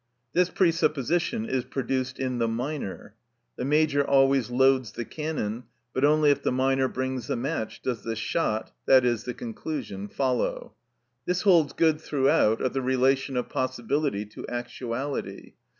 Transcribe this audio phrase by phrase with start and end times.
[0.33, 3.13] This presupposition is produced in the minor.
[3.55, 8.01] The major always loads the cannon, but only if the minor brings the match does
[8.01, 10.73] the shot, i.e., the conclusion, follow.
[11.27, 15.53] This holds good throughout of the relation of possibility to actuality.